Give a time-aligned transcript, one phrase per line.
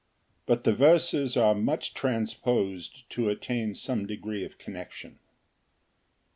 [0.47, 5.19] But the verses are much transposed to attain some degree of connection.